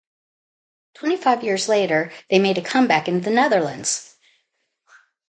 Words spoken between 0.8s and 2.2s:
Twenty-five years later,